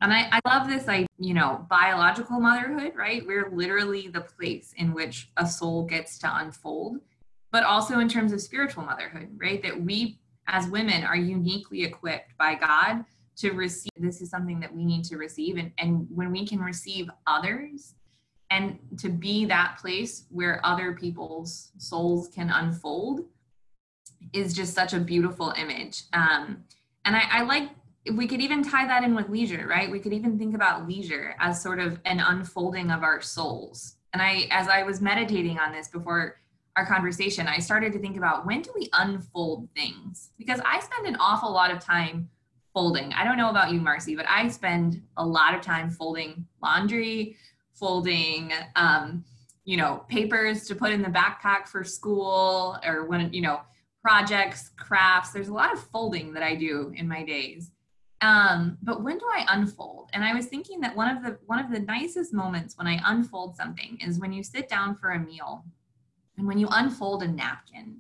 And 0.03 0.13
I, 0.13 0.29
I 0.31 0.41
love 0.47 0.69
this, 0.69 0.87
I, 0.87 1.07
you 1.19 1.33
know, 1.33 1.67
biological 1.71 2.39
motherhood, 2.39 2.93
right? 2.95 3.27
We're 3.27 3.51
literally 3.51 4.09
the 4.09 4.21
place 4.21 4.75
in 4.77 4.93
which 4.93 5.31
a 5.39 5.47
soul 5.47 5.87
gets 5.87 6.19
to 6.19 6.37
unfold, 6.37 6.99
but 7.51 7.65
also 7.65 8.01
in 8.01 8.09
terms 8.09 8.33
of 8.33 8.41
spiritual 8.43 8.85
motherhood, 8.85 9.31
right? 9.37 9.63
That 9.63 9.81
we 9.81 10.21
as 10.47 10.69
women 10.69 11.05
are 11.05 11.17
uniquely 11.17 11.85
equipped 11.85 12.37
by 12.39 12.55
God 12.55 13.05
to 13.39 13.53
receive. 13.53 13.91
This 13.97 14.21
is 14.21 14.31
something 14.31 14.61
that 14.61 14.75
we 14.75 14.85
need 14.85 15.05
to 15.05 15.17
receive. 15.17 15.57
And, 15.57 15.73
and 15.79 16.07
when 16.15 16.31
we 16.33 16.47
can 16.47 16.61
receive 16.61 17.09
others, 17.27 17.95
and 18.51 18.79
to 18.99 19.09
be 19.09 19.45
that 19.47 19.79
place 19.81 20.25
where 20.31 20.65
other 20.65 20.93
people's 20.93 21.73
souls 21.79 22.29
can 22.29 22.51
unfold 22.51 23.27
is 24.33 24.55
just 24.55 24.75
such 24.75 24.95
a 24.95 25.01
beautiful 25.01 25.53
image. 25.57 26.05
Um, 26.13 26.65
and 27.05 27.17
I, 27.17 27.23
I 27.31 27.43
like 27.43 27.71
we 28.15 28.27
could 28.27 28.41
even 28.41 28.63
tie 28.63 28.87
that 28.87 29.05
in 29.05 29.15
with 29.15 29.29
leisure 29.29 29.67
right? 29.69 29.91
We 29.91 30.01
could 30.01 30.13
even 30.13 30.39
think 30.39 30.55
about 30.55 30.89
leisure 30.89 31.35
as 31.41 31.63
sort 31.63 31.79
of 31.79 32.01
an 32.05 32.21
unfolding 32.21 32.91
of 32.91 33.03
our 33.03 33.21
souls. 33.21 33.97
And 34.13 34.23
i 34.23 34.47
as 34.51 34.69
i 34.69 34.83
was 34.83 35.01
meditating 35.01 35.59
on 35.59 35.73
this 35.73 35.89
before 35.89 36.41
our 36.77 36.87
conversation 36.87 37.47
i 37.47 37.59
started 37.59 37.93
to 37.93 37.99
think 37.99 38.17
about 38.17 38.47
when 38.47 38.63
do 38.63 38.71
we 38.75 38.89
unfold 38.95 39.69
things? 39.77 40.31
Because 40.39 40.61
i 40.65 40.81
spend 40.81 41.07
an 41.07 41.17
awful 41.17 41.53
lot 41.53 41.71
of 41.71 41.81
time 41.81 42.29
folding. 42.73 43.13
I 43.13 43.25
don't 43.25 43.37
know 43.37 43.51
about 43.51 43.73
you 43.73 43.81
marcy 43.81 44.17
but 44.17 44.27
i 44.29 44.49
spend 44.49 45.03
a 45.19 45.27
lot 45.27 45.55
of 45.55 45.61
time 45.61 45.91
folding 45.91 46.47
laundry 46.63 47.37
folding 47.79 48.53
um, 48.77 49.25
you 49.65 49.77
know 49.77 50.05
papers 50.09 50.67
to 50.67 50.75
put 50.75 50.93
in 50.93 51.03
the 51.03 51.09
backpack 51.09 51.69
for 51.69 51.85
school 51.85 52.79
or 52.87 53.05
when 53.05 53.33
you 53.33 53.43
know 53.43 53.61
projects 54.03 54.71
crafts. 54.77 55.33
There's 55.33 55.49
a 55.49 55.53
lot 55.53 55.73
of 55.73 55.81
folding 55.81 56.33
that 56.33 56.43
i 56.43 56.55
do 56.55 56.93
in 56.97 57.07
my 57.07 57.23
days. 57.23 57.71
Um, 58.21 58.79
but 58.83 59.03
when 59.05 59.19
do 59.19 59.27
i 59.31 59.45
unfold? 59.51 60.09
And 60.15 60.25
i 60.25 60.35
was 60.35 60.47
thinking 60.47 60.81
that 60.81 60.97
one 60.97 61.15
of 61.15 61.23
the 61.23 61.39
one 61.47 61.63
of 61.65 61.71
the 61.71 61.81
nicest 61.81 62.33
moments 62.33 62.79
when 62.79 62.87
i 62.87 63.01
unfold 63.05 63.57
something 63.57 63.99
is 64.01 64.19
when 64.19 64.33
you 64.33 64.43
sit 64.43 64.69
down 64.69 64.97
for 64.97 65.11
a 65.11 65.21
meal 65.21 65.65
and 66.37 66.47
when 66.47 66.59
you 66.59 66.69
unfold 66.71 67.23
a 67.23 67.29
napkin. 67.29 67.99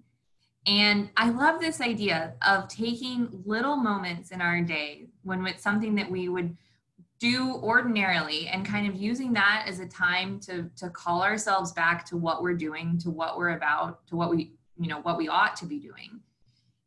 And 0.66 1.10
i 1.16 1.28
love 1.28 1.60
this 1.60 1.80
idea 1.80 2.34
of 2.46 2.68
taking 2.68 3.28
little 3.44 3.76
moments 3.76 4.30
in 4.30 4.40
our 4.40 4.62
day 4.62 5.08
when 5.22 5.46
it's 5.46 5.62
something 5.62 5.94
that 5.96 6.10
we 6.10 6.30
would 6.30 6.56
do 7.18 7.54
ordinarily 7.56 8.48
and 8.48 8.64
kind 8.64 8.88
of 8.88 8.94
using 8.94 9.32
that 9.32 9.64
as 9.66 9.80
a 9.80 9.86
time 9.86 10.38
to 10.40 10.70
to 10.76 10.88
call 10.90 11.22
ourselves 11.22 11.72
back 11.72 12.04
to 12.06 12.16
what 12.16 12.42
we're 12.42 12.54
doing 12.54 12.98
to 12.98 13.10
what 13.10 13.36
we're 13.36 13.56
about 13.56 14.06
to 14.06 14.16
what 14.16 14.30
we 14.30 14.52
you 14.78 14.88
know 14.88 15.00
what 15.00 15.16
we 15.16 15.28
ought 15.28 15.56
to 15.56 15.66
be 15.66 15.78
doing. 15.78 16.20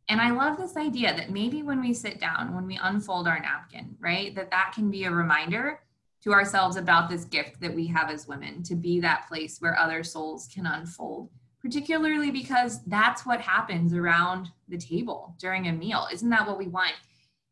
And 0.09 0.19
i 0.19 0.29
love 0.31 0.57
this 0.57 0.75
idea 0.77 1.15
that 1.15 1.31
maybe 1.31 1.63
when 1.63 1.81
we 1.81 1.93
sit 1.93 2.19
down 2.19 2.55
when 2.55 2.67
we 2.67 2.79
unfold 2.81 3.27
our 3.27 3.39
napkin 3.39 3.95
right 3.99 4.35
that 4.35 4.51
that 4.51 4.71
can 4.73 4.91
be 4.91 5.05
a 5.05 5.11
reminder 5.11 5.79
to 6.23 6.33
ourselves 6.33 6.75
about 6.75 7.09
this 7.09 7.25
gift 7.25 7.59
that 7.61 7.73
we 7.73 7.87
have 7.87 8.09
as 8.09 8.27
women 8.27 8.61
to 8.63 8.75
be 8.75 8.99
that 8.99 9.27
place 9.27 9.59
where 9.59 9.77
other 9.77 10.03
souls 10.03 10.49
can 10.53 10.65
unfold 10.65 11.29
particularly 11.61 12.31
because 12.31 12.83
that's 12.85 13.25
what 13.25 13.39
happens 13.39 13.93
around 13.93 14.49
the 14.67 14.77
table 14.77 15.35
during 15.39 15.67
a 15.67 15.71
meal. 15.71 16.07
Isn't 16.11 16.29
that 16.31 16.47
what 16.47 16.57
we 16.57 16.67
want? 16.67 16.93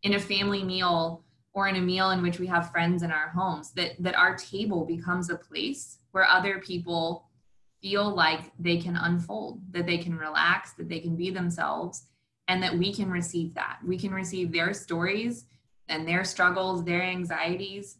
In 0.01 0.15
a 0.15 0.19
family 0.19 0.63
meal 0.63 1.23
or 1.59 1.67
in 1.67 1.75
a 1.75 1.81
meal 1.81 2.11
in 2.11 2.21
which 2.21 2.39
we 2.39 2.47
have 2.47 2.71
friends 2.71 3.03
in 3.03 3.11
our 3.11 3.27
homes 3.29 3.71
that 3.71 3.91
that 3.99 4.15
our 4.15 4.33
table 4.37 4.85
becomes 4.85 5.29
a 5.29 5.35
place 5.35 5.97
where 6.11 6.23
other 6.23 6.59
people 6.59 7.27
feel 7.81 8.15
like 8.15 8.51
they 8.57 8.77
can 8.77 8.95
unfold 8.95 9.59
that 9.71 9.85
they 9.85 9.97
can 9.97 10.17
relax 10.17 10.71
that 10.73 10.87
they 10.87 11.01
can 11.01 11.17
be 11.17 11.29
themselves 11.29 12.05
and 12.47 12.63
that 12.63 12.75
we 12.75 12.93
can 12.93 13.11
receive 13.11 13.53
that. 13.55 13.77
We 13.85 13.97
can 13.97 14.11
receive 14.11 14.51
their 14.53 14.73
stories 14.73 15.45
and 15.89 16.07
their 16.07 16.23
struggles 16.23 16.85
their 16.85 17.03
anxieties 17.03 17.97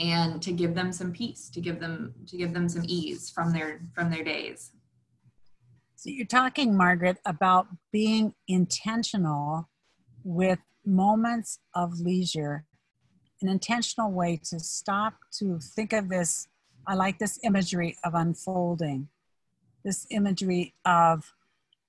and 0.00 0.42
to 0.42 0.50
give 0.52 0.74
them 0.74 0.90
some 0.90 1.12
peace 1.12 1.48
to 1.50 1.60
give 1.60 1.78
them 1.78 2.14
to 2.26 2.36
give 2.36 2.52
them 2.52 2.68
some 2.68 2.82
ease 2.86 3.30
from 3.30 3.52
their 3.52 3.80
from 3.94 4.10
their 4.10 4.24
days. 4.24 4.72
So 5.94 6.10
you're 6.10 6.26
talking, 6.26 6.76
Margaret, 6.76 7.18
about 7.24 7.68
being 7.92 8.34
intentional 8.48 9.70
with 10.24 10.58
moments 10.86 11.58
of 11.74 12.00
leisure, 12.00 12.64
an 13.42 13.48
intentional 13.48 14.10
way 14.10 14.40
to 14.44 14.58
stop 14.60 15.14
to 15.38 15.58
think 15.60 15.92
of 15.92 16.08
this. 16.08 16.48
I 16.86 16.94
like 16.94 17.18
this 17.18 17.38
imagery 17.42 17.96
of 18.04 18.14
unfolding, 18.14 19.08
this 19.84 20.06
imagery 20.10 20.74
of 20.84 21.34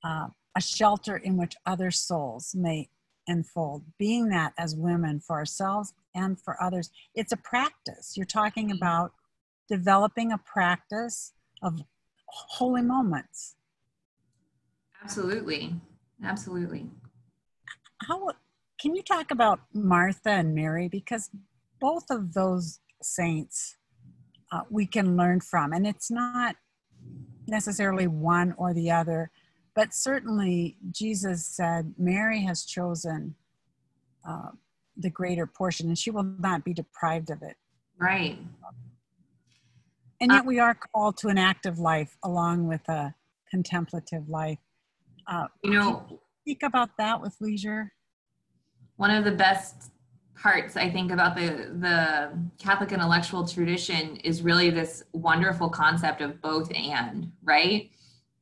uh, 0.04 0.28
a 0.56 0.62
shelter 0.62 1.18
in 1.18 1.38
which 1.38 1.56
other 1.66 1.92
souls 1.92 2.56
may 2.56 2.90
unfold, 3.28 3.84
being 3.98 4.30
that 4.30 4.54
as 4.58 4.76
women 4.76 5.20
for 5.20 5.36
ourselves 5.36 5.94
and 6.16 6.40
for 6.40 6.62
others. 6.62 6.90
It's 7.14 7.32
a 7.32 7.38
practice. 7.38 8.14
You're 8.16 8.26
talking 8.26 8.72
about 8.72 9.12
developing 9.70 10.32
a 10.32 10.38
practice 10.38 11.34
of 11.62 11.82
holy 12.28 12.82
moments. 12.82 13.56
absolutely 15.04 15.74
absolutely 16.24 16.86
how 18.08 18.30
can 18.80 18.96
you 18.96 19.02
talk 19.02 19.32
about 19.32 19.60
Martha 19.74 20.30
and 20.30 20.54
Mary 20.54 20.88
because 20.88 21.30
both 21.80 22.06
of 22.10 22.34
those 22.34 22.80
saints 23.02 23.78
uh, 24.52 24.62
we 24.70 24.86
can 24.86 25.18
learn 25.18 25.42
from, 25.42 25.74
and 25.74 25.86
it's 25.86 26.10
not 26.10 26.56
necessarily 27.48 28.08
one 28.08 28.54
or 28.58 28.74
the 28.74 28.90
other, 28.90 29.30
but 29.76 29.94
certainly 29.94 30.78
Jesus 30.92 31.46
said 31.46 31.94
Mary 31.98 32.42
has 32.42 32.64
chosen 32.64 33.36
uh, 34.28 34.50
the 34.96 35.10
greater 35.10 35.46
portion, 35.46 35.88
and 35.88 35.98
she 35.98 36.12
will 36.12 36.24
not 36.24 36.64
be 36.64 36.74
deprived 36.74 37.30
of 37.30 37.42
it. 37.42 37.56
right 38.00 38.40
And 40.20 40.32
yet, 40.32 40.46
we 40.46 40.60
are 40.60 40.76
called 40.76 41.18
to 41.18 41.28
an 41.28 41.38
active 41.38 41.78
life 41.78 42.18
along 42.24 42.68
with 42.68 42.88
a 42.90 43.14
contemplative 43.52 44.30
life. 44.30 44.60
Uh, 45.28 45.48
you 45.64 45.72
know 45.72 46.20
speak 46.48 46.64
about 46.64 46.92
that 46.98 47.22
with 47.22 47.36
leisure. 47.42 47.92
One 48.98 49.12
of 49.12 49.24
the 49.24 49.32
best 49.32 49.92
parts 50.36 50.78
I 50.78 50.90
think 50.90 51.12
about 51.12 51.36
the 51.36 51.72
the 51.80 52.32
Catholic 52.60 52.92
intellectual 52.92 53.48
tradition 53.48 54.18
is 54.18 54.44
really 54.44 54.70
this 54.70 55.04
wonderful 55.14 55.70
concept 55.70 56.22
of 56.22 56.42
both 56.42 56.72
and, 56.74 57.32
right? 57.44 57.90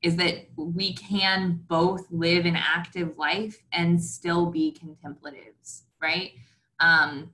Is 0.02 0.16
that 0.18 0.48
we 0.58 0.94
can 0.94 1.64
both 1.68 2.06
live 2.12 2.46
an 2.46 2.56
active 2.56 3.18
life 3.18 3.64
and 3.72 4.02
still 4.02 4.48
be 4.48 4.72
contemplatives, 4.72 5.84
right? 6.02 6.32
Um, 6.80 7.32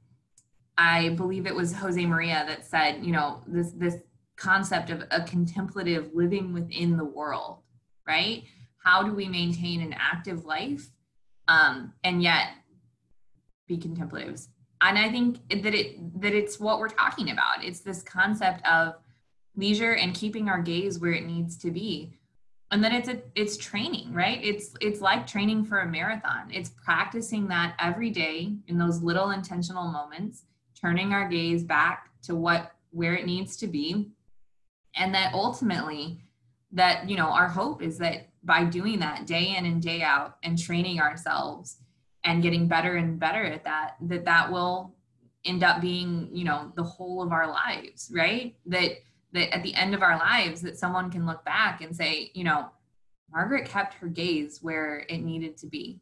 I 0.78 1.10
believe 1.10 1.46
it 1.46 1.56
was 1.56 1.74
Jose 1.74 2.06
Maria 2.06 2.44
that 2.48 2.66
said, 2.66 3.04
you 3.04 3.12
know, 3.12 3.42
this 3.48 3.72
this 3.72 3.96
concept 4.36 4.90
of 4.90 5.04
a 5.12 5.22
contemplative 5.22 6.12
living 6.14 6.54
within 6.54 6.98
the 6.98 7.06
world, 7.06 7.60
right? 8.08 8.44
How 8.84 9.04
do 9.04 9.14
we 9.14 9.28
maintain 9.28 9.82
an 9.82 9.94
active 9.94 10.46
life 10.46 10.90
um, 11.48 11.94
and 12.04 12.24
yet 12.24 12.48
be 13.74 13.78
contemplatives 13.78 14.50
and 14.82 14.98
i 14.98 15.08
think 15.16 15.38
that 15.64 15.74
it 15.74 16.02
that 16.22 16.34
it's 16.34 16.60
what 16.60 16.80
we're 16.80 16.90
talking 16.90 17.32
about. 17.32 17.64
It's 17.64 17.82
this 17.82 18.04
concept 18.04 18.66
of 18.66 18.96
leisure 19.56 19.96
and 19.96 20.14
keeping 20.14 20.48
our 20.48 20.62
gaze 20.62 21.00
where 21.00 21.12
it 21.12 21.26
needs 21.26 21.58
to 21.58 21.72
be. 21.72 22.14
And 22.72 22.82
then 22.82 22.94
it's 22.94 23.10
a 23.10 23.22
it's 23.36 23.58
training 23.58 24.14
right? 24.14 24.40
It's 24.42 24.74
it's 24.80 25.02
like 25.02 25.28
training 25.28 25.66
for 25.66 25.80
a 25.80 25.88
marathon. 25.88 26.50
It's 26.52 26.70
practicing 26.70 27.48
that 27.50 27.76
every 27.80 28.12
day 28.12 28.54
in 28.68 28.78
those 28.78 29.02
little 29.02 29.32
intentional 29.32 29.88
moments 29.92 30.46
turning 30.80 31.14
our 31.14 31.28
gaze 31.28 31.64
back 31.64 32.10
to 32.24 32.36
what 32.36 32.72
where 32.92 33.16
it 33.16 33.26
needs 33.26 33.58
to 33.58 33.68
be. 33.68 34.12
And 34.96 35.14
that 35.16 35.34
ultimately 35.34 36.22
that 36.72 37.10
you 37.10 37.18
know 37.18 37.30
our 37.30 37.50
hope 37.50 37.82
is 37.82 37.98
that 37.98 38.30
by 38.44 38.64
doing 38.64 39.00
that 39.00 39.28
day 39.28 39.56
in 39.58 39.66
and 39.66 39.82
day 39.82 40.02
out 40.02 40.38
and 40.44 40.58
training 40.58 41.00
ourselves 41.00 41.78
and 42.24 42.44
getting 42.44 42.68
better 42.68 42.96
and 42.96 43.20
better 43.20 43.44
at 43.44 43.64
that 43.64 43.96
that 44.02 44.26
that 44.26 44.52
will 44.52 44.94
end 45.46 45.64
up 45.64 45.82
being 45.82 46.30
you 46.32 46.44
know 46.44 46.72
the 46.76 46.84
whole 46.84 47.22
of 47.22 47.32
our 47.32 47.48
lives 47.50 48.12
right 48.14 48.56
that 48.66 48.92
that 49.34 49.54
at 49.56 49.64
the 49.64 49.74
end 49.76 49.96
of 49.96 50.04
our 50.04 50.18
lives 50.18 50.62
that 50.62 50.78
someone 50.78 51.10
can 51.10 51.26
look 51.26 51.44
back 51.46 51.82
and 51.82 51.96
say 51.96 52.30
you 52.34 52.44
know 52.44 52.70
margaret 53.32 53.66
kept 53.68 53.96
her 53.96 54.08
gaze 54.08 54.60
where 54.62 55.06
it 55.10 55.18
needed 55.20 55.58
to 55.58 55.66
be 55.66 56.00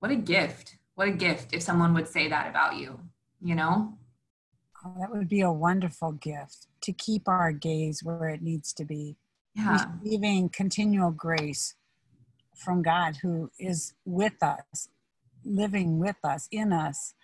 what 0.00 0.10
a 0.10 0.16
gift 0.16 0.76
what 0.98 1.06
a 1.06 1.12
gift 1.12 1.54
if 1.54 1.62
someone 1.62 1.94
would 1.94 2.08
say 2.08 2.26
that 2.26 2.48
about 2.48 2.74
you, 2.74 2.98
you 3.40 3.54
know? 3.54 3.96
Oh, 4.84 4.94
that 4.98 5.12
would 5.12 5.28
be 5.28 5.42
a 5.42 5.52
wonderful 5.52 6.10
gift 6.10 6.66
to 6.82 6.92
keep 6.92 7.28
our 7.28 7.52
gaze 7.52 8.02
where 8.02 8.28
it 8.28 8.42
needs 8.42 8.72
to 8.72 8.84
be. 8.84 9.16
Yeah. 9.54 9.84
Receiving 10.02 10.48
continual 10.48 11.12
grace 11.12 11.76
from 12.56 12.82
God 12.82 13.18
who 13.22 13.52
is 13.60 13.94
with 14.04 14.42
us, 14.42 14.88
living 15.44 15.98
with 15.98 16.16
us, 16.24 16.48
in 16.50 16.72
us. 16.72 17.14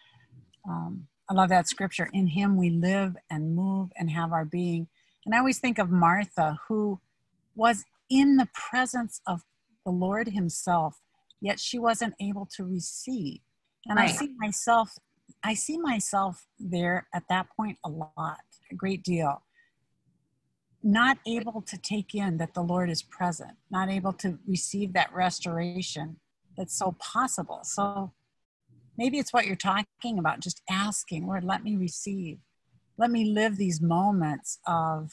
Um, 0.69 1.09
I 1.29 1.35
love 1.35 1.49
that 1.49 1.69
scripture. 1.69 2.11
In 2.13 2.27
Him 2.27 2.57
we 2.57 2.71
live 2.71 3.17
and 3.31 3.55
move 3.55 3.91
and 3.97 4.11
have 4.11 4.33
our 4.33 4.45
being. 4.45 4.89
And 5.25 5.35
I 5.35 5.39
always 5.39 5.59
think 5.59 5.79
of 5.79 5.91
Martha, 5.91 6.59
who 6.69 7.01
was 7.55 7.85
in 8.11 8.37
the 8.37 8.49
presence 8.53 9.21
of 9.27 9.43
the 9.85 9.93
Lord 9.93 10.29
Himself, 10.29 11.01
yet 11.41 11.59
she 11.59 11.79
wasn't 11.79 12.15
able 12.21 12.49
to 12.57 12.65
receive. 12.65 13.41
And 13.87 13.99
right. 13.99 14.11
I 14.11 14.13
see 14.13 14.35
myself, 14.39 14.91
I 15.43 15.55
see 15.55 15.79
myself 15.79 16.47
there 16.59 17.07
at 17.15 17.25
that 17.29 17.47
point 17.57 17.79
a 17.85 17.89
lot, 17.89 18.41
a 18.71 18.75
great 18.75 19.03
deal. 19.03 19.43
Not 20.83 21.19
able 21.27 21.63
to 21.63 21.79
take 21.79 22.15
in 22.15 22.37
that 22.39 22.53
the 22.53 22.63
Lord 22.63 22.91
is 22.91 23.03
present, 23.03 23.53
not 23.71 23.89
able 23.89 24.13
to 24.15 24.39
receive 24.47 24.93
that 24.93 25.13
restoration 25.15 26.17
that's 26.57 26.77
so 26.77 26.97
possible. 26.99 27.61
So 27.63 28.13
maybe 28.97 29.19
it's 29.19 29.33
what 29.33 29.47
you're 29.47 29.57
talking 29.57 30.19
about, 30.19 30.41
just 30.41 30.63
asking, 30.71 31.27
Lord, 31.27 31.45
let 31.45 31.65
me 31.65 31.77
receive. 31.77 32.39
Let 32.97 33.11
me 33.11 33.25
live 33.25 33.57
these 33.57 33.81
moments 33.81 34.59
of 34.67 35.11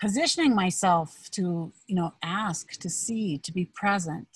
positioning 0.00 0.54
myself 0.54 1.30
to, 1.32 1.72
you 1.86 1.94
know, 1.94 2.14
ask, 2.22 2.72
to 2.80 2.88
see, 2.88 3.38
to 3.38 3.52
be 3.52 3.66
present 3.66 4.28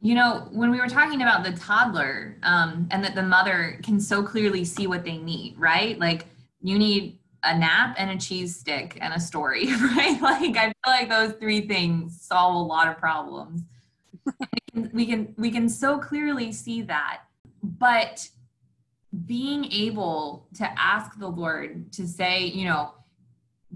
you 0.00 0.14
know, 0.14 0.48
when 0.52 0.70
we 0.70 0.78
were 0.78 0.88
talking 0.88 1.22
about 1.22 1.42
the 1.42 1.52
toddler 1.52 2.36
um, 2.42 2.88
and 2.90 3.02
that 3.02 3.14
the 3.14 3.22
mother 3.22 3.80
can 3.82 3.98
so 3.98 4.22
clearly 4.22 4.64
see 4.64 4.86
what 4.86 5.04
they 5.04 5.18
need, 5.18 5.58
right? 5.58 5.98
Like 5.98 6.26
you 6.62 6.78
need 6.78 7.18
a 7.42 7.56
nap 7.56 7.96
and 7.98 8.10
a 8.10 8.16
cheese 8.16 8.54
stick 8.54 8.98
and 9.00 9.12
a 9.12 9.20
story, 9.20 9.66
right? 9.96 10.20
Like 10.20 10.56
I 10.56 10.66
feel 10.66 10.74
like 10.86 11.08
those 11.08 11.32
three 11.32 11.66
things 11.66 12.20
solve 12.20 12.54
a 12.54 12.58
lot 12.58 12.88
of 12.88 12.96
problems. 12.98 13.62
We 14.92 15.06
can 15.06 15.34
we 15.36 15.50
can 15.50 15.68
so 15.68 15.98
clearly 15.98 16.52
see 16.52 16.82
that, 16.82 17.22
but 17.62 18.28
being 19.26 19.64
able 19.72 20.46
to 20.54 20.68
ask 20.78 21.18
the 21.18 21.28
Lord 21.28 21.92
to 21.92 22.06
say, 22.06 22.44
you 22.44 22.66
know, 22.66 22.94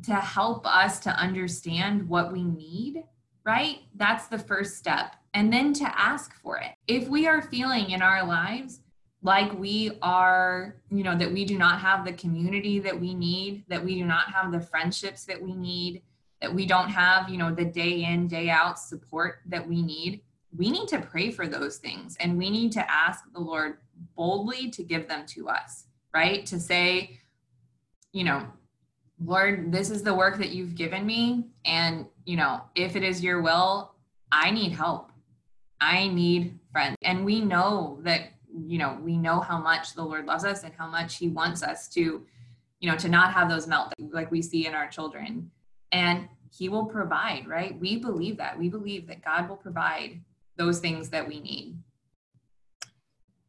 to 0.05 0.15
help 0.15 0.67
us 0.67 0.99
to 1.01 1.11
understand 1.11 2.09
what 2.09 2.33
we 2.33 2.45
need, 2.45 3.05
right? 3.45 3.81
That's 3.95 4.27
the 4.27 4.39
first 4.39 4.77
step 4.77 5.17
and 5.35 5.53
then 5.53 5.73
to 5.75 5.99
ask 5.99 6.35
for 6.35 6.59
it. 6.59 6.73
If 6.87 7.09
we 7.09 7.27
are 7.27 7.43
feeling 7.43 7.91
in 7.91 8.03
our 8.03 8.27
lives 8.27 8.81
like 9.23 9.53
we 9.59 9.99
are, 10.03 10.77
you 10.91 11.05
know, 11.05 11.17
that 11.17 11.33
we 11.33 11.45
do 11.45 11.57
not 11.57 11.81
have 11.81 12.05
the 12.05 12.13
community 12.13 12.81
that 12.81 12.99
we 12.99 13.15
need, 13.15 13.65
that 13.69 13.83
we 13.83 13.95
do 13.95 14.05
not 14.05 14.33
have 14.33 14.51
the 14.51 14.61
friendships 14.61 15.25
that 15.25 15.41
we 15.41 15.55
need, 15.55 16.03
that 16.41 16.53
we 16.53 16.67
don't 16.67 16.89
have, 16.89 17.29
you 17.29 17.39
know, 17.39 17.55
the 17.55 17.65
day 17.65 18.05
in, 18.05 18.27
day 18.27 18.51
out 18.51 18.79
support 18.79 19.37
that 19.47 19.67
we 19.67 19.81
need, 19.81 20.23
we 20.57 20.71
need 20.71 20.89
to 20.89 21.01
pray 21.01 21.31
for 21.31 21.47
those 21.47 21.79
things 21.79 22.17
and 22.21 22.37
we 22.37 22.51
need 22.51 22.73
to 22.73 22.91
ask 22.91 23.25
the 23.33 23.41
Lord 23.41 23.79
boldly 24.17 24.71
to 24.71 24.83
give 24.83 25.09
them 25.09 25.25
to 25.27 25.49
us, 25.49 25.87
right? 26.15 26.45
To 26.47 26.61
say, 26.61 27.19
you 28.13 28.25
know, 28.25 28.47
Lord, 29.25 29.73
this 29.73 29.91
is 29.91 30.03
the 30.03 30.15
work 30.15 30.39
that 30.39 30.51
you've 30.51 30.75
given 30.75 31.07
me. 31.07 31.47
And, 31.65 32.07
you 32.25 32.37
know, 32.37 32.63
if 32.75 32.97
it 32.97 33.03
is 33.03 33.23
your 33.23 33.41
will, 33.41 33.95
I 34.31 34.51
need 34.51 34.73
help. 34.73 35.13
I 35.81 36.09
need 36.09 36.59
friends. 36.71 36.97
And 37.03 37.25
we 37.25 37.41
know 37.41 37.99
that, 38.03 38.33
you 38.67 38.79
know, 38.79 38.99
we 39.03 39.17
know 39.17 39.41
how 39.41 39.59
much 39.59 39.95
the 39.95 40.03
Lord 40.03 40.27
loves 40.27 40.45
us 40.45 40.65
and 40.65 40.75
how 40.75 40.87
much 40.87 41.17
He 41.17 41.29
wants 41.29 41.63
us 41.63 41.89
to, 41.91 42.23
you 42.81 42.91
know, 42.91 42.97
to 42.97 43.09
not 43.09 43.33
have 43.33 43.49
those 43.49 43.67
melt 43.67 43.93
like 44.11 44.31
we 44.31 44.43
see 44.43 44.67
in 44.67 44.75
our 44.75 44.89
children. 44.89 45.51
And 45.93 46.29
He 46.51 46.69
will 46.69 46.87
provide, 46.87 47.47
right? 47.47 47.79
We 47.79 47.97
believe 47.97 48.37
that. 48.39 48.59
We 48.59 48.69
believe 48.69 49.07
that 49.07 49.25
God 49.25 49.49
will 49.49 49.57
provide 49.57 50.21
those 50.63 50.79
things 50.79 51.09
that 51.11 51.27
we 51.27 51.41
need. 51.41 51.77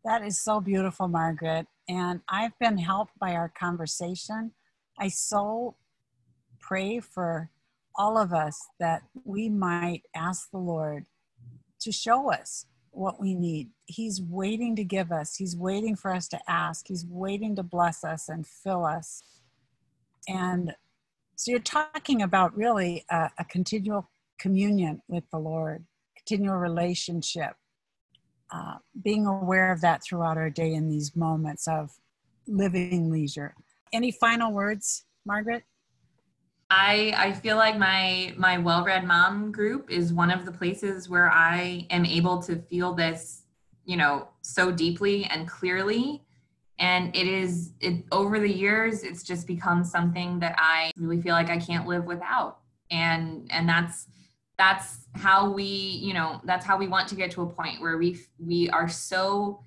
That 0.04 0.24
is 0.24 0.42
so 0.42 0.60
beautiful, 0.60 1.08
Margaret. 1.08 1.68
And 1.88 2.22
I've 2.28 2.58
been 2.60 2.78
helped 2.78 3.18
by 3.20 3.34
our 3.34 3.50
conversation. 3.50 4.52
I 5.00 5.10
so 5.10 5.76
pray 6.60 7.00
for 7.00 7.50
all 7.96 8.18
of 8.18 8.34
us 8.34 8.60
that 8.80 9.04
we 9.24 9.50
might 9.50 10.02
ask 10.16 10.50
the 10.50 10.58
Lord 10.58 11.06
to 11.82 11.92
show 11.92 12.32
us 12.32 12.66
what 12.92 13.20
we 13.20 13.36
need. 13.36 13.70
He's 13.86 14.22
waiting 14.22 14.76
to 14.76 14.84
give 14.84 15.12
us, 15.12 15.36
He's 15.36 15.56
waiting 15.56 15.96
for 15.96 16.12
us 16.14 16.28
to 16.30 16.40
ask, 16.48 16.88
He's 16.88 17.06
waiting 17.08 17.56
to 17.56 17.64
bless 17.64 18.04
us 18.04 18.30
and 18.30 18.46
fill 18.48 18.86
us. 18.86 19.24
And 20.28 20.74
so 21.36 21.52
you're 21.52 21.60
talking 21.60 22.22
about 22.22 22.56
really 22.56 23.06
a, 23.10 23.30
a 23.38 23.46
continual 23.46 24.10
communion 24.40 25.02
with 25.08 25.24
the 25.32 25.40
Lord, 25.40 25.86
continual 26.26 26.58
relationship, 26.58 27.54
uh, 28.52 28.76
being 29.04 29.26
aware 29.26 29.72
of 29.72 29.82
that 29.82 30.02
throughout 30.04 30.38
our 30.38 30.50
day 30.50 30.74
in 30.74 30.90
these 30.90 31.16
moments 31.16 31.68
of 31.68 31.92
living 32.48 33.12
leisure. 33.12 33.56
Any 33.92 34.12
final 34.12 34.52
words, 34.52 35.06
Margaret? 35.26 35.64
I 36.70 37.14
I 37.16 37.34
feel 37.34 37.58
like 37.58 37.78
my 37.78 38.34
my 38.38 38.58
well-read 38.58 39.06
mom 39.06 39.52
group 39.52 39.92
is 39.92 40.14
one 40.14 40.32
of 40.32 40.46
the 40.46 40.52
places 40.52 41.10
where 41.10 41.30
I 41.30 41.86
am 41.90 42.06
able 42.06 42.42
to 42.44 42.56
feel 42.56 42.94
this, 42.94 43.44
you 43.86 43.98
know, 43.98 44.30
so 44.42 44.72
deeply 44.72 45.26
and 45.26 45.48
clearly. 45.48 46.24
And 46.80 47.16
it 47.16 47.28
is 47.28 47.74
it 47.80 48.04
over 48.12 48.40
the 48.40 48.52
years 48.52 49.04
it's 49.04 49.24
just 49.24 49.46
become 49.46 49.84
something 49.84 50.40
that 50.40 50.56
I 50.58 50.92
really 50.98 51.22
feel 51.22 51.34
like 51.34 51.50
I 51.50 51.58
can't 51.58 51.88
live 51.88 52.06
without. 52.06 52.60
And 52.90 53.48
and 53.52 53.70
that's 53.70 54.08
that's 54.58 55.08
how 55.16 55.52
we, 55.52 55.64
you 55.64 56.14
know, 56.14 56.42
that's 56.46 56.66
how 56.66 56.78
we 56.78 56.88
want 56.88 57.08
to 57.10 57.16
get 57.16 57.32
to 57.32 57.42
a 57.42 57.48
point 57.48 57.82
where 57.82 57.98
we 57.98 58.20
we 58.40 58.70
are 58.70 58.88
so 58.90 59.64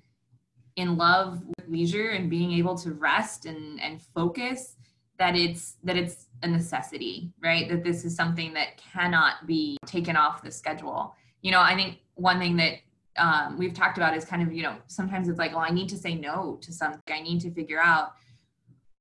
in 0.75 0.95
love 0.95 1.41
with 1.57 1.67
leisure 1.67 2.11
and 2.11 2.29
being 2.29 2.51
able 2.53 2.77
to 2.77 2.91
rest 2.93 3.45
and 3.45 3.81
and 3.81 4.01
focus 4.01 4.75
that 5.19 5.35
it's 5.35 5.75
that 5.83 5.97
it's 5.97 6.27
a 6.43 6.47
necessity, 6.47 7.31
right? 7.43 7.67
That 7.69 7.83
this 7.83 8.05
is 8.05 8.15
something 8.15 8.53
that 8.53 8.77
cannot 8.77 9.47
be 9.47 9.77
taken 9.85 10.15
off 10.15 10.43
the 10.43 10.51
schedule. 10.51 11.15
You 11.41 11.51
know, 11.51 11.61
I 11.61 11.75
think 11.75 11.99
one 12.15 12.39
thing 12.39 12.55
that 12.57 12.73
um, 13.17 13.57
we've 13.57 13.73
talked 13.73 13.97
about 13.97 14.15
is 14.15 14.25
kind 14.25 14.43
of, 14.43 14.53
you 14.53 14.61
know, 14.61 14.75
sometimes 14.87 15.27
it's 15.27 15.39
like, 15.39 15.53
oh, 15.53 15.59
I 15.59 15.71
need 15.71 15.89
to 15.89 15.97
say 15.97 16.13
no 16.13 16.59
to 16.61 16.71
something. 16.71 17.01
I 17.09 17.21
need 17.21 17.41
to 17.41 17.51
figure 17.51 17.79
out 17.79 18.13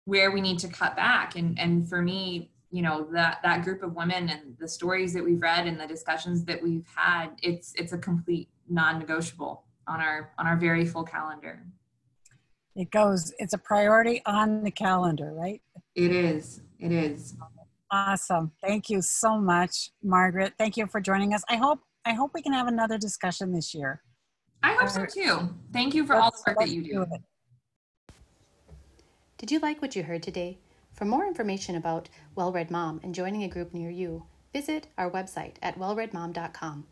where 0.06 0.30
we 0.30 0.40
need 0.40 0.58
to 0.60 0.68
cut 0.68 0.96
back. 0.96 1.36
And 1.36 1.58
and 1.58 1.88
for 1.88 2.00
me, 2.00 2.50
you 2.70 2.82
know, 2.82 3.08
that 3.12 3.40
that 3.42 3.62
group 3.64 3.82
of 3.82 3.94
women 3.94 4.28
and 4.28 4.56
the 4.58 4.68
stories 4.68 5.12
that 5.14 5.24
we've 5.24 5.40
read 5.40 5.66
and 5.66 5.78
the 5.78 5.86
discussions 5.86 6.44
that 6.44 6.62
we've 6.62 6.86
had, 6.94 7.30
it's 7.42 7.72
it's 7.76 7.92
a 7.92 7.98
complete 7.98 8.48
non-negotiable 8.68 9.64
on 9.86 10.00
our 10.00 10.32
on 10.38 10.46
our 10.46 10.56
very 10.56 10.84
full 10.84 11.04
calendar. 11.04 11.62
It 12.74 12.90
goes, 12.90 13.32
it's 13.38 13.54
a 13.54 13.58
priority 13.58 14.20
on 14.26 14.62
the 14.62 14.70
calendar, 14.70 15.32
right? 15.32 15.62
It 15.94 16.12
is. 16.12 16.60
It 16.78 16.92
is. 16.92 17.34
Awesome. 17.90 18.52
Thank 18.62 18.90
you 18.90 19.00
so 19.00 19.38
much, 19.38 19.90
Margaret. 20.02 20.52
Thank 20.58 20.76
you 20.76 20.86
for 20.86 21.00
joining 21.00 21.32
us. 21.32 21.42
I 21.48 21.56
hope 21.56 21.80
I 22.04 22.12
hope 22.12 22.32
we 22.34 22.42
can 22.42 22.52
have 22.52 22.66
another 22.66 22.98
discussion 22.98 23.52
this 23.52 23.74
year. 23.74 24.02
I 24.62 24.74
hope 24.74 24.90
so 24.90 25.06
too. 25.06 25.54
Thank 25.72 25.94
you 25.94 26.04
for 26.04 26.16
all 26.16 26.30
the 26.30 26.42
work 26.46 26.58
that 26.58 26.70
you 26.70 26.82
do. 26.82 27.06
do 27.06 28.14
Did 29.38 29.50
you 29.50 29.60
like 29.60 29.80
what 29.80 29.94
you 29.96 30.02
heard 30.02 30.22
today? 30.22 30.58
For 30.96 31.04
more 31.04 31.26
information 31.26 31.76
about 31.76 32.08
Well 32.34 32.52
Read 32.52 32.70
Mom 32.70 33.00
and 33.02 33.14
joining 33.14 33.42
a 33.44 33.48
group 33.48 33.74
near 33.74 33.90
you, 33.90 34.24
visit 34.54 34.86
our 34.96 35.10
website 35.10 35.56
at 35.60 35.78
wellreadmom.com. 35.78 36.86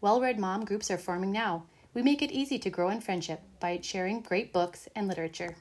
Well 0.00 0.18
Read 0.22 0.38
Mom 0.38 0.64
groups 0.64 0.90
are 0.90 0.96
forming 0.96 1.30
now. 1.30 1.66
We 1.92 2.00
make 2.00 2.22
it 2.22 2.32
easy 2.32 2.58
to 2.58 2.70
grow 2.70 2.88
in 2.88 3.02
friendship 3.02 3.42
by 3.60 3.78
sharing 3.82 4.22
great 4.22 4.50
books 4.50 4.88
and 4.96 5.06
literature. 5.06 5.56